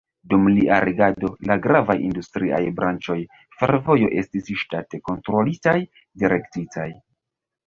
[0.29, 3.19] Dum lia regado, la gravaj industriaj branĉoj,
[3.59, 5.77] fervojo estis ŝtate kontrolitaj,
[6.25, 6.89] direktitaj.